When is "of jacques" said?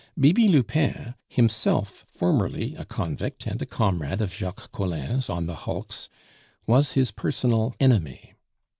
4.19-4.71